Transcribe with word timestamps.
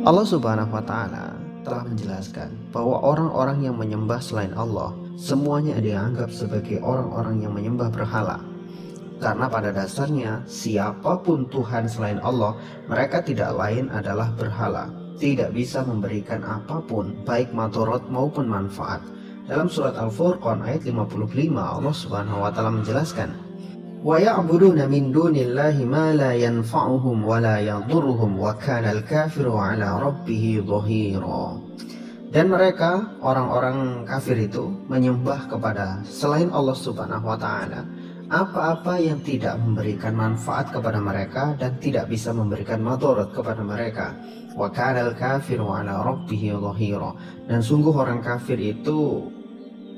Allah 0.00 0.24
Subhanahu 0.24 0.72
wa 0.72 0.80
taala 0.80 1.36
telah 1.60 1.84
menjelaskan 1.84 2.56
bahwa 2.72 3.04
orang-orang 3.04 3.68
yang 3.68 3.76
menyembah 3.76 4.16
selain 4.16 4.56
Allah 4.56 4.96
semuanya 5.20 5.76
dianggap 5.76 6.32
sebagai 6.32 6.80
orang-orang 6.80 7.44
yang 7.44 7.52
menyembah 7.52 7.92
berhala. 7.92 8.40
Karena 9.20 9.52
pada 9.52 9.68
dasarnya 9.68 10.40
siapa 10.48 11.20
pun 11.20 11.44
Tuhan 11.52 11.84
selain 11.84 12.16
Allah, 12.24 12.56
mereka 12.88 13.20
tidak 13.20 13.52
lain 13.52 13.92
adalah 13.92 14.32
berhala. 14.32 14.88
Tidak 15.20 15.52
bisa 15.52 15.84
memberikan 15.84 16.40
apa 16.48 16.80
pun, 16.80 17.20
baik 17.28 17.52
matorot 17.52 18.08
maupun 18.08 18.48
manfaat. 18.48 19.04
Dalam 19.44 19.68
surat 19.68 20.00
Al-Furqan 20.00 20.64
ayat 20.64 20.88
55 20.88 21.28
Allah 21.60 21.92
Subhanahu 21.92 22.40
wa 22.40 22.48
taala 22.48 22.72
menjelaskan, 22.72 23.49
"Wa 24.00 24.16
ya'buduna 24.16 24.88
min 24.88 25.12
dunillahi 25.12 25.84
ma 25.84 26.16
la 26.16 26.32
yanfa'uhum 26.32 27.20
wa 27.20 27.36
la 27.36 27.60
yadhurruhum 27.60 28.40
wa 28.40 28.56
kana 28.56 28.96
al-kafiru 28.96 29.52
'ala 29.54 30.00
rabbih 30.00 30.64
dhahira." 30.64 31.60
Dan 32.30 32.46
mereka 32.46 33.18
orang-orang 33.20 34.06
kafir 34.06 34.38
itu 34.38 34.70
menyembah 34.86 35.50
kepada 35.50 36.06
selain 36.06 36.46
Allah 36.54 36.78
Subhanahu 36.78 37.26
wa 37.26 37.34
taala 37.34 37.82
apa-apa 38.30 39.02
yang 39.02 39.18
tidak 39.26 39.58
memberikan 39.58 40.14
manfaat 40.14 40.70
kepada 40.70 41.02
mereka 41.02 41.58
dan 41.58 41.74
tidak 41.82 42.06
bisa 42.06 42.30
memberikan 42.30 42.78
madarat 42.78 43.34
kepada 43.34 43.58
mereka. 43.66 44.14
Dan 47.50 47.58
sungguh 47.58 47.94
orang 47.98 48.22
kafir 48.22 48.58
itu 48.62 49.26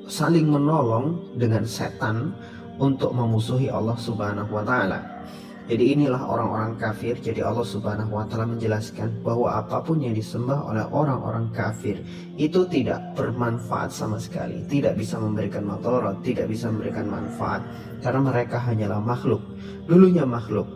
saling 0.08 0.48
menolong 0.48 1.36
dengan 1.36 1.68
setan 1.68 2.32
untuk 2.80 3.12
memusuhi 3.12 3.68
Allah 3.68 3.96
Subhanahu 3.98 4.52
wa 4.52 4.64
taala. 4.64 5.22
Jadi 5.70 5.94
inilah 5.94 6.26
orang-orang 6.26 6.74
kafir. 6.74 7.14
Jadi 7.22 7.38
Allah 7.38 7.62
Subhanahu 7.62 8.18
wa 8.18 8.26
taala 8.26 8.50
menjelaskan 8.50 9.22
bahwa 9.22 9.62
apa 9.62 9.78
pun 9.80 10.02
yang 10.02 10.10
disembah 10.10 10.58
oleh 10.66 10.82
orang-orang 10.90 11.54
kafir 11.54 12.02
itu 12.34 12.66
tidak 12.66 12.98
bermanfaat 13.14 13.94
sama 13.94 14.18
sekali, 14.18 14.66
tidak 14.66 14.98
bisa 14.98 15.22
memberikan 15.22 15.62
madarat, 15.62 16.18
tidak 16.26 16.50
bisa 16.50 16.66
memberikan 16.66 17.06
manfaat 17.06 17.62
karena 18.02 18.20
mereka 18.20 18.58
hanyalah 18.58 18.98
makhluk. 18.98 19.42
Dulunya 19.86 20.26
makhluk. 20.26 20.66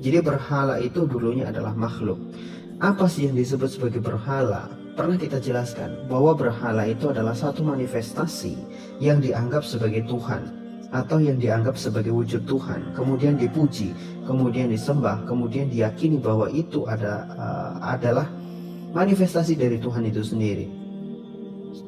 Jadi 0.00 0.18
berhala 0.24 0.80
itu 0.80 1.04
dulunya 1.04 1.52
adalah 1.52 1.76
makhluk. 1.76 2.16
Apa 2.80 3.04
sih 3.12 3.28
yang 3.28 3.36
disebut 3.36 3.76
sebagai 3.76 4.00
berhala? 4.00 4.72
Pernah 4.96 5.20
kita 5.20 5.36
jelaskan 5.36 6.08
bahwa 6.08 6.32
berhala 6.32 6.88
itu 6.88 7.12
adalah 7.12 7.36
satu 7.36 7.60
manifestasi 7.60 8.56
yang 9.04 9.20
dianggap 9.20 9.62
sebagai 9.62 10.08
Tuhan 10.08 10.59
atau 10.90 11.22
yang 11.22 11.38
dianggap 11.38 11.78
sebagai 11.78 12.10
wujud 12.10 12.46
Tuhan, 12.46 12.94
kemudian 12.98 13.38
dipuji, 13.38 13.94
kemudian 14.26 14.70
disembah, 14.70 15.22
kemudian 15.22 15.70
diyakini 15.70 16.18
bahwa 16.18 16.50
itu 16.50 16.82
ada 16.90 17.26
uh, 17.38 17.72
adalah 17.94 18.26
manifestasi 18.90 19.54
dari 19.54 19.78
Tuhan 19.78 20.06
itu 20.10 20.22
sendiri. 20.26 20.66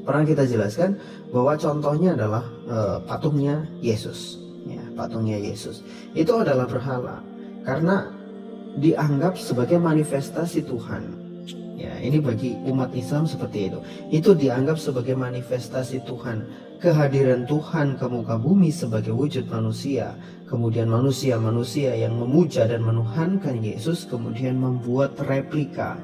Pernah 0.03 0.27
kita 0.27 0.47
jelaskan 0.47 0.99
bahwa 1.35 1.59
contohnya 1.59 2.15
adalah 2.15 2.45
uh, 2.71 2.99
patungnya 3.07 3.67
Yesus, 3.83 4.39
ya, 4.67 4.83
patungnya 4.95 5.39
Yesus. 5.39 5.83
Itu 6.15 6.39
adalah 6.39 6.67
berhala 6.71 7.23
karena 7.67 8.11
dianggap 8.79 9.35
sebagai 9.35 9.79
manifestasi 9.83 10.67
Tuhan 10.67 11.22
Ya, 11.73 11.93
ini 11.99 12.21
bagi 12.21 12.53
umat 12.69 12.93
Islam 12.93 13.25
seperti 13.25 13.73
itu. 13.73 13.79
Itu 14.13 14.37
dianggap 14.37 14.77
sebagai 14.77 15.17
manifestasi 15.17 16.05
Tuhan, 16.05 16.45
kehadiran 16.85 17.49
Tuhan 17.49 17.97
ke 17.97 18.07
muka 18.07 18.37
bumi 18.37 18.69
sebagai 18.69 19.17
wujud 19.17 19.49
manusia. 19.49 20.13
Kemudian 20.47 20.93
manusia-manusia 20.93 21.97
yang 21.97 22.21
memuja 22.21 22.69
dan 22.69 22.85
menuhankan 22.85 23.65
Yesus 23.65 24.05
kemudian 24.05 24.61
membuat 24.61 25.17
replika, 25.25 25.97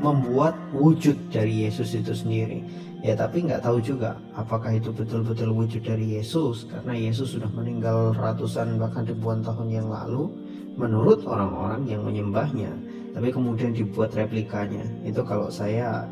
membuat 0.00 0.56
wujud 0.72 1.20
dari 1.28 1.68
Yesus 1.68 1.92
itu 1.92 2.16
sendiri. 2.16 2.64
Ya 3.00 3.16
tapi 3.16 3.44
nggak 3.44 3.64
tahu 3.64 3.80
juga 3.80 4.20
apakah 4.36 4.76
itu 4.76 4.92
betul-betul 4.92 5.56
wujud 5.56 5.80
dari 5.80 6.20
Yesus 6.20 6.68
karena 6.68 6.92
Yesus 6.92 7.32
sudah 7.32 7.48
meninggal 7.48 8.12
ratusan 8.12 8.76
bahkan 8.76 9.08
ribuan 9.08 9.40
tahun 9.40 9.72
yang 9.72 9.88
lalu 9.88 10.28
menurut 10.76 11.24
orang-orang 11.24 11.88
yang 11.88 12.04
menyembahnya 12.04 12.68
tapi 13.10 13.28
kemudian 13.34 13.74
dibuat 13.74 14.14
replikanya. 14.14 14.86
Itu 15.02 15.26
kalau 15.26 15.50
saya 15.50 16.06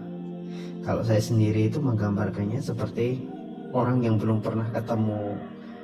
kalau 0.82 1.04
saya 1.04 1.20
sendiri 1.20 1.68
itu 1.68 1.78
menggambarkannya 1.78 2.62
seperti 2.62 3.22
orang 3.76 4.00
yang 4.00 4.16
belum 4.16 4.40
pernah 4.40 4.64
ketemu 4.72 5.36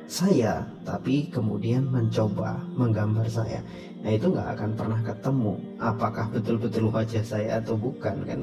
saya 0.04 0.64
tapi 0.84 1.32
kemudian 1.32 1.88
mencoba 1.88 2.60
menggambar 2.76 3.28
saya. 3.28 3.60
Nah 4.04 4.10
itu 4.12 4.28
nggak 4.32 4.48
akan 4.58 4.70
pernah 4.76 5.00
ketemu 5.00 5.52
apakah 5.80 6.26
betul-betul 6.32 6.92
wajah 6.92 7.24
saya 7.24 7.60
atau 7.60 7.76
bukan 7.76 8.24
kan? 8.26 8.40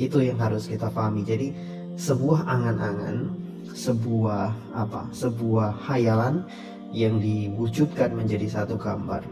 Itu 0.00 0.24
yang 0.24 0.40
harus 0.40 0.68
kita 0.68 0.88
pahami. 0.88 1.20
Jadi 1.24 1.52
sebuah 2.00 2.48
angan-angan 2.48 3.42
sebuah 3.72 4.74
apa 4.74 5.08
sebuah 5.14 5.86
hayalan 5.86 6.44
yang 6.92 7.20
diwujudkan 7.20 8.12
menjadi 8.12 8.48
satu 8.48 8.76
gambar 8.76 9.24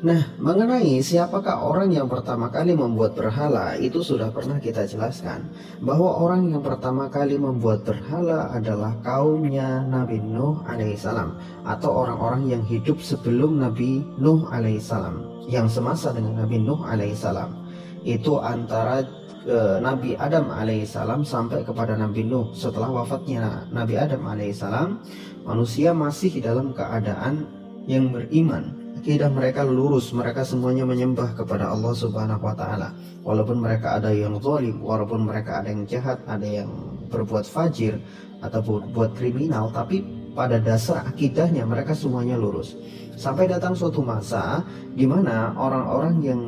Nah, 0.00 0.32
mengenai 0.40 0.96
siapakah 1.04 1.60
orang 1.60 1.92
yang 1.92 2.08
pertama 2.08 2.48
kali 2.48 2.72
membuat 2.72 3.12
berhala, 3.12 3.76
itu 3.76 4.00
sudah 4.00 4.32
pernah 4.32 4.56
kita 4.56 4.88
jelaskan 4.88 5.44
bahwa 5.84 6.16
orang 6.24 6.48
yang 6.48 6.64
pertama 6.64 7.12
kali 7.12 7.36
membuat 7.36 7.84
berhala 7.84 8.48
adalah 8.48 8.96
kaumnya 9.04 9.84
Nabi 9.84 10.16
Nuh 10.24 10.64
alaihissalam 10.64 11.36
atau 11.68 11.92
orang-orang 11.92 12.48
yang 12.48 12.62
hidup 12.64 12.96
sebelum 13.04 13.60
Nabi 13.60 14.00
Nuh 14.16 14.48
alaihissalam 14.48 15.44
yang 15.52 15.68
semasa 15.68 16.16
dengan 16.16 16.48
Nabi 16.48 16.64
Nuh 16.64 16.80
alaihissalam. 16.80 17.52
Itu 18.00 18.40
antara 18.40 19.04
e, 19.44 19.84
Nabi 19.84 20.16
Adam 20.16 20.48
alaihissalam 20.48 21.28
sampai 21.28 21.60
kepada 21.60 21.92
Nabi 22.00 22.24
Nuh 22.24 22.56
setelah 22.56 22.88
wafatnya 22.88 23.68
Nabi 23.68 24.00
Adam 24.00 24.24
alaihissalam, 24.24 24.96
manusia 25.44 25.92
masih 25.92 26.40
dalam 26.40 26.72
keadaan 26.72 27.44
yang 27.84 28.08
beriman 28.08 28.79
akidah 29.00 29.32
mereka 29.32 29.64
lurus, 29.64 30.12
mereka 30.12 30.44
semuanya 30.44 30.84
menyembah 30.84 31.32
kepada 31.32 31.72
Allah 31.72 31.96
Subhanahu 31.96 32.44
wa 32.44 32.52
taala. 32.52 32.92
Walaupun 33.24 33.56
mereka 33.56 33.96
ada 33.96 34.12
yang 34.12 34.36
zalim, 34.44 34.76
walaupun 34.84 35.24
mereka 35.24 35.64
ada 35.64 35.72
yang 35.72 35.88
jahat, 35.88 36.20
ada 36.28 36.44
yang 36.44 36.68
berbuat 37.08 37.48
fajir 37.48 37.96
atau 38.44 38.60
berbuat 38.60 39.16
kriminal, 39.16 39.72
tapi 39.72 40.04
pada 40.36 40.60
dasar 40.60 41.08
akidahnya 41.08 41.64
mereka 41.64 41.96
semuanya 41.96 42.36
lurus. 42.36 42.76
Sampai 43.16 43.48
datang 43.48 43.72
suatu 43.72 44.04
masa 44.04 44.68
di 44.92 45.08
mana 45.08 45.56
orang-orang 45.56 46.14
yang 46.20 46.40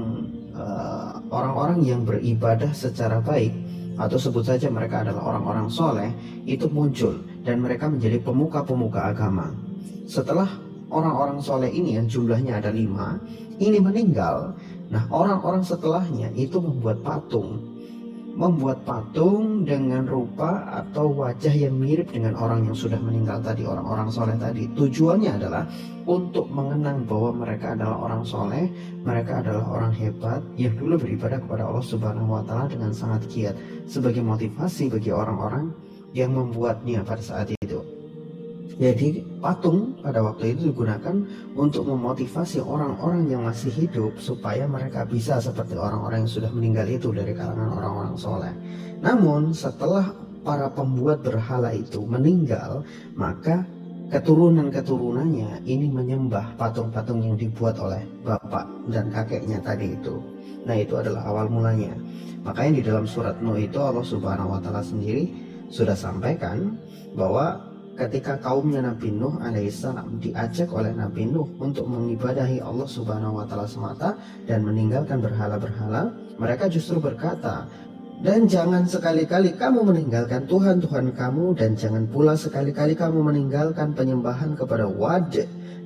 eh, 0.52 1.12
orang-orang 1.32 1.80
uh, 1.80 1.88
yang 1.88 2.00
beribadah 2.04 2.72
secara 2.76 3.24
baik 3.24 3.52
atau 3.96 4.16
sebut 4.20 4.44
saja 4.44 4.69
mereka 4.69 5.04
adalah 5.04 5.36
orang-orang 5.36 5.69
soleh 5.72 6.12
itu 6.44 6.69
muncul 6.69 7.16
dan 7.44 7.64
mereka 7.64 7.88
menjadi 7.88 8.20
pemuka-pemuka 8.20 9.12
agama. 9.12 9.52
Setelah 10.08 10.48
orang-orang 10.92 11.41
soleh 11.41 11.72
ini 11.72 11.97
yang 11.97 12.06
jumlahnya 12.06 12.60
ada 12.60 12.69
lima 12.69 13.16
ini 13.56 13.78
meninggal. 13.80 14.53
Nah 14.92 15.08
orang-orang 15.08 15.64
setelahnya 15.64 16.28
itu 16.36 16.60
membuat 16.60 17.00
patung. 17.00 17.72
Membuat 18.32 18.88
patung 18.88 19.69
dengan 19.69 20.08
rupa 20.08 20.64
atau 20.72 21.12
wajah 21.12 21.52
yang 21.52 21.76
mirip 21.76 22.16
dengan 22.16 22.32
orang 22.32 22.64
yang 22.64 22.72
sudah 22.72 22.97
meninggal 22.97 23.44
tadi 23.44 23.69
orang-orang 23.69 24.08
soleh 24.08 24.32
tadi. 24.41 24.72
Tujuannya 24.72 25.36
adalah 25.36 25.69
untuk 26.08 26.48
mengenang 26.48 27.04
bahwa 27.04 27.44
mereka 27.44 27.76
adalah 27.76 28.08
orang 28.08 28.25
soleh 28.25 28.72
mereka 29.04 29.44
adalah 29.44 29.69
orang 29.69 29.92
hebat 29.92 30.41
yang 30.56 30.72
dulu 30.81 30.97
beribadah 30.97 31.44
kepada 31.44 31.69
Allah 31.69 31.84
Subhanahu 31.84 32.41
Wa 32.41 32.42
Taala 32.48 32.66
dengan 32.72 32.92
sangat 32.97 33.28
giat 33.28 33.54
sebagai 33.84 34.25
motivasi 34.25 34.88
bagi 34.88 35.12
orang-orang 35.12 35.69
yang 36.16 36.32
membuatnya 36.32 37.04
pada 37.04 37.20
saat 37.20 37.52
itu 37.52 37.91
jadi 38.80 39.20
patung 39.42 40.00
pada 40.00 40.24
waktu 40.24 40.56
itu 40.56 40.72
digunakan 40.72 41.12
untuk 41.52 41.84
memotivasi 41.88 42.62
orang-orang 42.64 43.28
yang 43.28 43.44
masih 43.44 43.68
hidup 43.68 44.16
supaya 44.16 44.64
mereka 44.64 45.04
bisa 45.04 45.36
seperti 45.42 45.76
orang-orang 45.76 46.24
yang 46.24 46.32
sudah 46.32 46.50
meninggal 46.52 46.86
itu 46.88 47.12
dari 47.12 47.36
kalangan 47.36 47.76
orang-orang 47.76 48.14
soleh. 48.16 48.54
Namun 49.04 49.52
setelah 49.52 50.14
para 50.42 50.72
pembuat 50.72 51.20
berhala 51.22 51.74
itu 51.74 52.02
meninggal, 52.02 52.82
maka 53.14 53.66
keturunan-keturunannya 54.12 55.64
ini 55.64 55.88
menyembah 55.88 56.56
patung-patung 56.60 57.25
yang 57.25 57.36
dibuat 57.36 57.80
oleh 57.80 58.04
bapak 58.20 58.68
dan 58.92 59.08
kakeknya 59.08 59.58
tadi 59.64 59.96
itu. 59.96 60.20
Nah 60.68 60.76
itu 60.76 60.94
adalah 61.00 61.26
awal 61.26 61.48
mulanya. 61.48 61.96
Makanya 62.42 62.72
di 62.78 62.82
dalam 62.84 63.06
surat 63.06 63.38
Nuh 63.38 63.56
itu 63.56 63.78
Allah 63.78 64.04
Subhanahu 64.04 64.58
wa 64.58 64.60
taala 64.60 64.82
sendiri 64.82 65.30
sudah 65.72 65.96
sampaikan 65.96 66.76
bahwa 67.14 67.71
ketika 67.96 68.40
kaumnya 68.40 68.80
Nabi 68.80 69.12
Nuh 69.12 69.36
alaihissalam 69.40 70.18
diajak 70.18 70.72
oleh 70.72 70.96
Nabi 70.96 71.28
Nuh 71.28 71.48
untuk 71.60 71.84
mengibadahi 71.88 72.64
Allah 72.64 72.88
subhanahu 72.88 73.40
wa 73.40 73.44
ta'ala 73.44 73.68
semata 73.68 74.16
dan 74.48 74.64
meninggalkan 74.64 75.20
berhala-berhala 75.20 76.12
mereka 76.40 76.72
justru 76.72 76.98
berkata 76.98 77.68
dan 78.22 78.46
jangan 78.46 78.86
sekali-kali 78.86 79.58
kamu 79.58 79.82
meninggalkan 79.82 80.46
Tuhan-Tuhan 80.46 81.10
kamu 81.10 81.58
dan 81.58 81.74
jangan 81.74 82.06
pula 82.06 82.38
sekali-kali 82.38 82.94
kamu 82.94 83.18
meninggalkan 83.18 83.98
penyembahan 83.98 84.54
kepada 84.54 84.86
Wad 84.86 85.34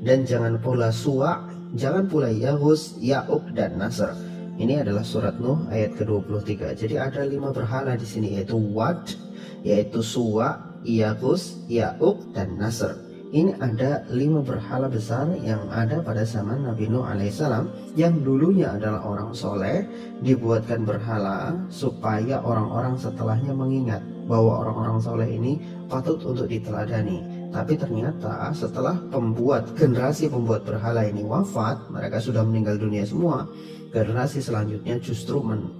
dan 0.04 0.28
jangan 0.28 0.60
pula 0.60 0.92
Suwa, 0.92 1.48
jangan 1.72 2.04
pula 2.04 2.28
Yahus, 2.28 3.00
Ya'uk 3.00 3.56
dan 3.56 3.80
Nasr. 3.80 4.12
Ini 4.60 4.84
adalah 4.84 5.00
surat 5.00 5.40
Nuh 5.40 5.64
ayat 5.72 5.96
ke-23. 5.96 6.76
Jadi 6.76 7.00
ada 7.00 7.24
lima 7.24 7.56
berhala 7.56 7.96
di 7.96 8.04
sini 8.04 8.36
yaitu 8.36 8.60
Wad, 8.60 9.16
yaitu 9.64 10.04
Suwa, 10.04 10.60
Yagus, 10.86 11.66
Ya'uk, 11.66 12.30
dan 12.30 12.54
Nasr. 12.54 12.94
Ini 13.34 13.58
ada 13.58 14.06
lima 14.14 14.38
berhala 14.38 14.86
besar 14.86 15.26
yang 15.42 15.66
ada 15.66 15.98
pada 15.98 16.22
zaman 16.22 16.62
Nabi 16.62 16.86
Nuh 16.86 17.02
alaihissalam 17.02 17.66
yang 17.98 18.22
dulunya 18.22 18.70
adalah 18.70 19.02
orang 19.02 19.34
soleh 19.34 19.82
dibuatkan 20.22 20.86
berhala 20.86 21.58
supaya 21.66 22.38
orang-orang 22.38 22.94
setelahnya 22.94 23.50
mengingat 23.50 23.98
bahwa 24.30 24.62
orang-orang 24.62 25.02
soleh 25.02 25.26
ini 25.26 25.58
patut 25.90 26.22
untuk 26.22 26.46
diteladani. 26.46 27.35
Tapi 27.54 27.78
ternyata 27.78 28.52
setelah 28.52 28.98
pembuat 29.08 29.72
generasi 29.78 30.28
pembuat 30.28 30.66
berhala 30.66 31.06
ini 31.06 31.25
wafat, 31.25 31.88
mereka 31.88 32.20
sudah 32.20 32.44
meninggal 32.44 32.76
dunia 32.76 33.06
semua. 33.06 33.48
Generasi 33.94 34.44
selanjutnya 34.44 35.00
justru 35.00 35.40
men, 35.40 35.72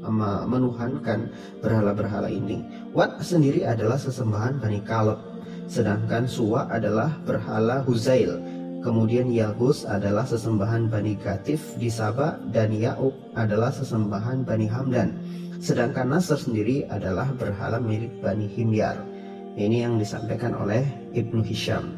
menuhankan 0.49 1.29
berhala-berhala 1.61 2.33
ini. 2.33 2.65
Wat 2.97 3.21
sendiri 3.21 3.69
adalah 3.69 4.01
sesembahan 4.01 4.57
Bani 4.57 4.81
Kaleb, 4.89 5.21
sedangkan 5.69 6.25
Suwa 6.25 6.65
adalah 6.73 7.13
berhala 7.29 7.85
Huzail. 7.85 8.41
Kemudian 8.81 9.29
Yagus 9.29 9.83
adalah 9.83 10.23
sesembahan 10.25 10.87
Bani 10.87 11.19
Gatif 11.19 11.75
di 11.77 11.91
Sabah 11.91 12.39
dan 12.55 12.71
Ya'ub 12.71 13.13
adalah 13.35 13.75
sesembahan 13.75 14.47
Bani 14.47 14.71
Hamdan. 14.71 15.19
Sedangkan 15.59 16.07
Nasr 16.15 16.39
sendiri 16.39 16.87
adalah 16.87 17.27
berhala 17.35 17.83
milik 17.83 18.15
Bani 18.23 18.47
Himyar. 18.47 19.16
Ini 19.57 19.89
yang 19.89 19.97
disampaikan 19.97 20.53
oleh 20.53 20.85
Ibnu 21.17 21.41
Hisham 21.41 21.89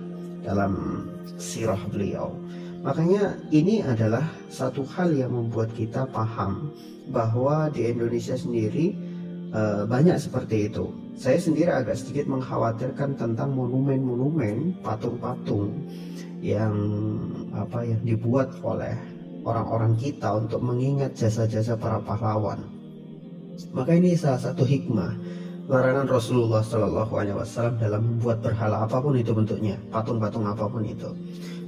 dalam 0.47 1.03
sirah 1.43 1.83
beliau. 1.91 2.31
Makanya 2.87 3.35
ini 3.51 3.83
adalah 3.83 4.23
satu 4.47 4.87
hal 4.95 5.11
yang 5.11 5.35
membuat 5.35 5.75
kita 5.75 6.07
paham 6.15 6.71
bahwa 7.11 7.67
di 7.75 7.91
Indonesia 7.91 8.39
sendiri 8.39 8.95
e, 9.51 9.63
banyak 9.91 10.15
seperti 10.23 10.71
itu. 10.71 10.87
Saya 11.19 11.43
sendiri 11.43 11.75
agak 11.75 11.99
sedikit 11.99 12.31
mengkhawatirkan 12.31 13.19
tentang 13.19 13.51
monumen-monumen, 13.51 14.79
patung-patung 14.87 15.75
yang 16.39 16.71
apa 17.59 17.83
yang 17.83 17.99
dibuat 18.07 18.55
oleh 18.63 18.95
orang-orang 19.43 19.99
kita 19.99 20.39
untuk 20.39 20.63
mengingat 20.63 21.19
jasa-jasa 21.19 21.75
para 21.75 21.99
pahlawan. 22.07 22.63
Maka 23.75 23.99
ini 23.99 24.15
salah 24.15 24.39
satu 24.39 24.63
hikmah 24.63 25.19
larangan 25.69 26.09
Rasulullah 26.09 26.65
Shallallahu 26.65 27.13
Alaihi 27.13 27.37
Wasallam 27.37 27.77
dalam 27.77 28.01
membuat 28.01 28.41
berhala 28.41 28.89
apa 28.89 29.05
pun 29.05 29.13
itu 29.21 29.37
bentuknya, 29.37 29.77
patung-patung 29.93 30.49
apa 30.49 30.65
pun 30.65 30.81
itu. 30.81 31.13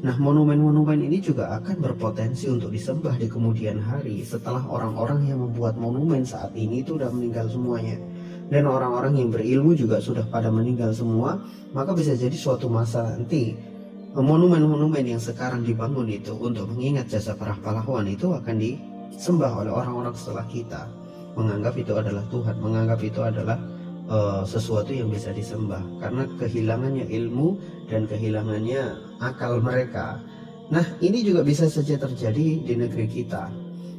Nah, 0.00 0.17
monumen-monumen 0.17 1.05
ini 1.05 1.20
juga 1.20 1.52
akan 1.61 1.85
berpotensi 1.85 2.49
untuk 2.49 2.73
disembah 2.73 3.20
di 3.20 3.29
kemudian 3.29 3.76
hari 3.76 4.25
setelah 4.25 4.64
orang-orang 4.64 5.29
yang 5.29 5.44
membuat 5.44 5.76
monumen 5.76 6.25
saat 6.25 6.56
ini 6.56 6.81
itu 6.81 6.97
sudah 6.97 7.12
meninggal 7.12 7.52
semuanya. 7.52 8.00
Dan 8.49 8.67
orang-orang 8.67 9.20
yang 9.20 9.29
berilmu 9.29 9.76
juga 9.76 10.00
sudah 10.00 10.25
pada 10.26 10.49
meninggal 10.49 10.96
semua, 10.96 11.37
maka 11.76 11.93
bisa 11.93 12.17
jadi 12.17 12.35
suatu 12.35 12.73
masa 12.73 13.05
nanti 13.05 13.53
monumen-monumen 14.17 15.06
yang 15.06 15.23
sekarang 15.23 15.62
dibangun 15.62 16.08
itu 16.08 16.35
untuk 16.35 16.73
mengingat 16.73 17.06
jasa 17.12 17.37
para 17.37 17.55
pahlawan 17.61 18.08
itu 18.08 18.32
akan 18.32 18.56
disembah 18.58 19.61
oleh 19.61 19.70
orang-orang 19.70 20.17
setelah 20.17 20.49
kita 20.49 20.88
menganggap 21.38 21.79
itu 21.79 21.93
adalah 21.94 22.25
Tuhan, 22.26 22.56
menganggap 22.58 22.99
itu 23.06 23.20
adalah 23.23 23.61
uh, 24.10 24.42
sesuatu 24.42 24.90
yang 24.90 25.08
bisa 25.08 25.30
disembah 25.30 25.80
karena 26.02 26.26
kehilangannya 26.36 27.06
ilmu 27.08 27.56
dan 27.86 28.10
kehilangannya 28.10 28.98
akal 29.22 29.62
mereka. 29.62 30.18
Nah, 30.70 30.86
ini 31.02 31.26
juga 31.26 31.42
bisa 31.42 31.66
saja 31.66 31.98
terjadi 31.98 32.62
di 32.62 32.74
negeri 32.78 33.06
kita. 33.10 33.50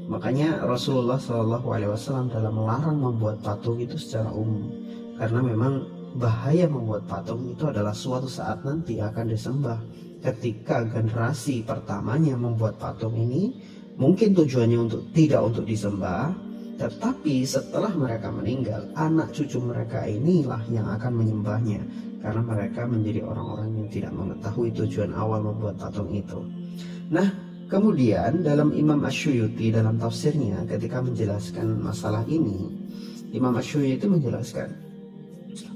Makanya 0.08 0.64
Rasulullah 0.68 1.20
Shallallahu 1.20 1.68
Alaihi 1.72 1.92
Wasallam 1.92 2.32
dalam 2.32 2.56
melarang 2.56 3.00
membuat 3.00 3.40
patung 3.44 3.80
itu 3.80 3.96
secara 3.96 4.32
umum, 4.32 4.72
karena 5.16 5.40
memang 5.40 5.88
bahaya 6.20 6.68
membuat 6.68 7.08
patung 7.08 7.48
itu 7.48 7.68
adalah 7.68 7.96
suatu 7.96 8.28
saat 8.28 8.64
nanti 8.68 9.00
akan 9.00 9.32
disembah. 9.32 9.80
Ketika 10.22 10.86
generasi 10.86 11.64
pertamanya 11.64 12.38
membuat 12.38 12.78
patung 12.78 13.16
ini, 13.16 13.56
mungkin 13.96 14.36
tujuannya 14.36 14.80
untuk 14.80 15.02
tidak 15.16 15.42
untuk 15.44 15.66
disembah, 15.68 16.32
tetapi 16.82 17.46
setelah 17.46 17.94
mereka 17.94 18.34
meninggal, 18.34 18.90
anak 18.98 19.30
cucu 19.38 19.62
mereka 19.62 20.02
inilah 20.10 20.66
yang 20.74 20.90
akan 20.90 21.14
menyembahnya 21.14 21.78
karena 22.26 22.42
mereka 22.42 22.90
menjadi 22.90 23.22
orang-orang 23.22 23.70
yang 23.78 23.90
tidak 23.94 24.14
mengetahui 24.18 24.74
tujuan 24.74 25.14
awal 25.14 25.46
membuat 25.46 25.78
patung 25.78 26.10
itu. 26.10 26.42
Nah, 27.14 27.30
kemudian 27.70 28.42
dalam 28.42 28.74
Imam 28.74 28.98
Asyuyuti 29.06 29.70
dalam 29.70 30.02
tafsirnya 30.02 30.66
ketika 30.66 31.06
menjelaskan 31.06 31.78
masalah 31.78 32.26
ini, 32.26 32.74
Imam 33.30 33.54
Asyuyuti 33.54 34.10
menjelaskan 34.10 34.74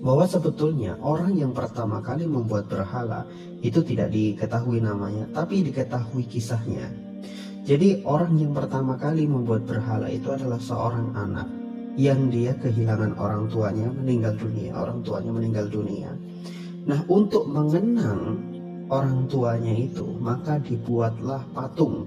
bahwa 0.01 0.25
sebetulnya 0.25 0.97
orang 1.05 1.37
yang 1.37 1.53
pertama 1.53 2.01
kali 2.01 2.25
membuat 2.25 2.65
berhala 2.65 3.29
itu 3.61 3.85
tidak 3.85 4.09
diketahui 4.09 4.81
namanya, 4.81 5.29
tapi 5.37 5.61
diketahui 5.61 6.25
kisahnya. 6.25 7.04
Jadi 7.65 8.05
orang 8.05 8.37
yang 8.37 8.53
pertama 8.53 8.93
kali 8.93 9.25
membuat 9.25 9.65
berhala 9.65 10.05
itu 10.05 10.29
adalah 10.29 10.61
seorang 10.61 11.17
anak 11.17 11.49
yang 11.97 12.29
dia 12.29 12.53
kehilangan 12.61 13.17
orang 13.17 13.49
tuanya 13.49 13.89
meninggal 13.89 14.37
dunia, 14.37 14.69
orang 14.77 15.01
tuanya 15.01 15.31
meninggal 15.33 15.65
dunia. 15.73 16.13
Nah, 16.85 17.01
untuk 17.09 17.49
mengenang 17.49 18.37
orang 18.93 19.25
tuanya 19.25 19.73
itu, 19.73 20.05
maka 20.21 20.61
dibuatlah 20.61 21.41
patung. 21.57 22.05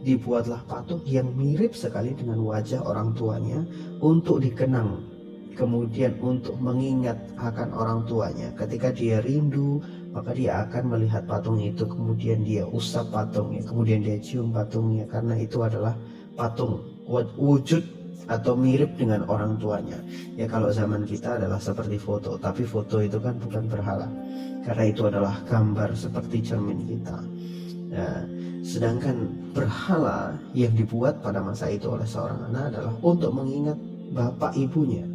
Dibuatlah 0.00 0.64
patung 0.64 1.04
yang 1.04 1.28
mirip 1.36 1.76
sekali 1.76 2.16
dengan 2.16 2.40
wajah 2.40 2.80
orang 2.80 3.12
tuanya 3.12 3.60
untuk 4.00 4.40
dikenang 4.40 5.15
kemudian 5.56 6.20
untuk 6.20 6.54
mengingat 6.60 7.16
akan 7.40 7.72
orang 7.72 8.04
tuanya. 8.04 8.52
Ketika 8.54 8.92
dia 8.92 9.24
rindu 9.24 9.80
maka 10.12 10.36
dia 10.36 10.62
akan 10.68 10.92
melihat 10.92 11.24
patung 11.24 11.56
itu. 11.58 11.88
Kemudian 11.88 12.44
dia 12.44 12.68
usap 12.68 13.10
patungnya 13.10 13.64
kemudian 13.64 14.04
dia 14.04 14.20
cium 14.20 14.52
patungnya. 14.52 15.08
Karena 15.08 15.34
itu 15.40 15.64
adalah 15.64 15.96
patung 16.36 16.84
wujud 17.40 17.82
atau 18.28 18.52
mirip 18.52 19.00
dengan 19.00 19.24
orang 19.26 19.56
tuanya. 19.56 19.96
Ya 20.36 20.44
kalau 20.44 20.68
zaman 20.68 21.08
kita 21.08 21.40
adalah 21.40 21.58
seperti 21.58 21.96
foto. 21.96 22.36
Tapi 22.36 22.62
foto 22.68 23.00
itu 23.00 23.16
kan 23.16 23.40
bukan 23.40 23.64
berhala. 23.66 24.06
Karena 24.62 24.84
itu 24.84 25.02
adalah 25.08 25.40
gambar 25.48 25.96
seperti 25.96 26.42
cermin 26.42 26.84
kita. 26.84 27.18
Nah, 27.86 28.18
sedangkan 28.66 29.30
berhala 29.54 30.34
yang 30.52 30.74
dibuat 30.74 31.22
pada 31.22 31.38
masa 31.38 31.70
itu 31.70 31.86
oleh 31.86 32.04
seorang 32.04 32.50
anak 32.50 32.74
adalah 32.74 32.92
untuk 32.98 33.30
mengingat 33.30 33.78
bapak 34.10 34.58
ibunya 34.58 35.06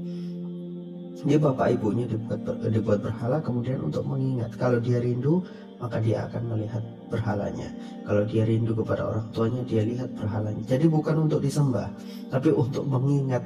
dia 1.21 1.37
bapak 1.37 1.77
ibunya 1.77 2.05
dibuat, 2.09 2.41
dibuat 2.69 2.99
berhala 3.05 3.37
kemudian 3.41 3.81
untuk 3.81 4.03
mengingat. 4.05 4.53
Kalau 4.57 4.81
dia 4.81 4.97
rindu 4.97 5.45
maka 5.81 5.97
dia 5.97 6.29
akan 6.29 6.43
melihat 6.53 6.83
berhalanya. 7.09 7.69
Kalau 8.05 8.23
dia 8.25 8.45
rindu 8.45 8.77
kepada 8.77 9.09
orang 9.09 9.25
tuanya 9.33 9.61
dia 9.65 9.81
lihat 9.81 10.13
berhalanya. 10.17 10.61
Jadi 10.65 10.85
bukan 10.89 11.29
untuk 11.29 11.41
disembah 11.41 11.89
tapi 12.29 12.53
untuk 12.53 12.85
mengingat 12.85 13.41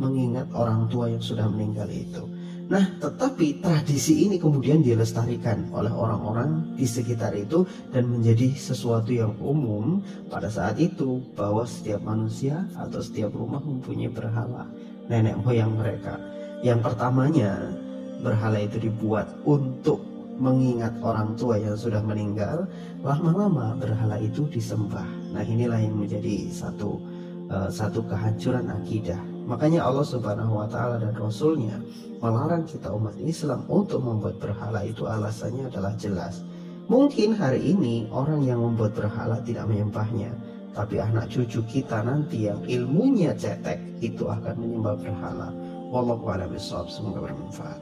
mengingat 0.00 0.48
orang 0.56 0.88
tua 0.88 1.12
yang 1.12 1.20
sudah 1.20 1.48
meninggal 1.48 1.88
itu. 1.92 2.24
Nah, 2.72 2.88
tetapi 3.04 3.60
tradisi 3.60 4.24
ini 4.24 4.40
kemudian 4.40 4.80
dilestarikan 4.80 5.68
oleh 5.76 5.92
orang-orang 5.92 6.72
di 6.72 6.88
sekitar 6.88 7.36
itu 7.36 7.68
dan 7.92 8.08
menjadi 8.08 8.54
sesuatu 8.56 9.12
yang 9.12 9.36
umum 9.44 10.00
pada 10.32 10.48
saat 10.48 10.80
itu 10.80 11.20
bahwa 11.36 11.68
setiap 11.68 12.00
manusia 12.00 12.64
atau 12.80 13.04
setiap 13.04 13.36
rumah 13.36 13.60
mempunyai 13.60 14.08
berhala 14.08 14.64
nenek 15.04 15.36
moyang 15.44 15.76
mereka. 15.76 16.16
Yang 16.62 16.78
pertamanya, 16.86 17.74
berhala 18.22 18.62
itu 18.62 18.78
dibuat 18.78 19.26
untuk 19.42 19.98
mengingat 20.38 20.94
orang 21.02 21.34
tua 21.34 21.58
yang 21.58 21.74
sudah 21.74 21.98
meninggal. 22.00 22.70
Lama-lama 23.02 23.74
berhala 23.74 24.22
itu 24.22 24.46
disembah. 24.46 25.04
Nah, 25.34 25.42
inilah 25.42 25.82
yang 25.82 25.98
menjadi 25.98 26.46
satu 26.54 27.02
uh, 27.50 27.68
satu 27.68 28.06
kehancuran 28.06 28.70
akidah. 28.70 29.18
Makanya 29.42 29.82
Allah 29.82 30.06
Subhanahu 30.06 30.62
wa 30.62 30.70
taala 30.70 31.02
dan 31.02 31.12
rasulnya 31.18 31.82
melarang 32.22 32.62
kita 32.62 32.94
umat 32.94 33.18
Islam 33.18 33.66
untuk 33.66 33.98
membuat 34.06 34.38
berhala 34.38 34.86
itu 34.86 35.04
alasannya 35.04 35.66
adalah 35.66 35.92
jelas. 35.98 36.46
Mungkin 36.86 37.34
hari 37.34 37.74
ini 37.74 38.06
orang 38.14 38.46
yang 38.46 38.62
membuat 38.62 38.94
berhala 38.94 39.42
tidak 39.42 39.66
menyembahnya, 39.66 40.30
tapi 40.78 41.02
anak 41.02 41.26
cucu 41.30 41.62
kita 41.66 42.06
nanti 42.06 42.46
yang 42.46 42.62
ilmunya 42.66 43.34
cetek 43.34 43.82
itu 43.98 44.30
akan 44.30 44.54
menyembah 44.62 44.94
berhala. 44.98 45.50
والله 45.92 46.30
أعلم 46.30 46.46
بالصواب 46.46 46.88
سموك 46.88 47.18
برحمة 47.18 47.50
فعل 47.50 47.80